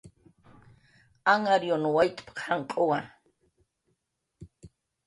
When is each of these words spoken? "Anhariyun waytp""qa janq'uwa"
"Anhariyun 1.33 1.85
waytp""qa 1.95 2.41
janq'uwa" 2.45 2.99